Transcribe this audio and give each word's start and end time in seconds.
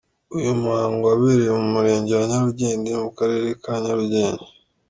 Uyu 0.37 0.51
muhango 0.61 1.01
wabereye 1.11 1.51
mu 1.59 1.67
murenge 1.75 2.11
wa 2.19 2.25
Nyarugenge 2.29 2.91
mu 3.03 3.09
karere 3.17 3.47
ka 3.63 3.73
Nyarugenge. 3.83 4.45